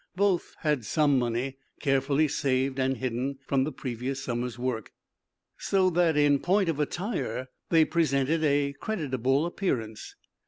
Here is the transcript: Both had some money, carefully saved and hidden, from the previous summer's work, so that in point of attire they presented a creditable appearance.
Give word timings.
Both 0.15 0.55
had 0.61 0.83
some 0.83 1.19
money, 1.19 1.57
carefully 1.79 2.27
saved 2.27 2.79
and 2.79 2.97
hidden, 2.97 3.37
from 3.45 3.65
the 3.65 3.71
previous 3.71 4.19
summer's 4.23 4.57
work, 4.57 4.91
so 5.59 5.91
that 5.91 6.17
in 6.17 6.39
point 6.39 6.69
of 6.69 6.79
attire 6.79 7.49
they 7.69 7.85
presented 7.85 8.43
a 8.43 8.73
creditable 8.73 9.45
appearance. 9.45 10.15